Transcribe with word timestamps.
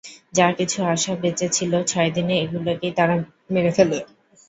যা 0.33 0.47
কিছু 0.57 0.79
আশা 0.93 1.13
বেঁচেছিলো 1.21 1.77
ছয় 1.83 2.09
দিনে 2.15 2.35
এগুলোকেও 2.43 2.95
তারা 2.97 3.15
মেরে 3.53 3.71
ফেলে। 3.77 3.97